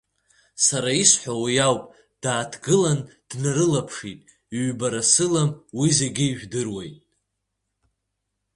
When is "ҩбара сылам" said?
4.63-5.49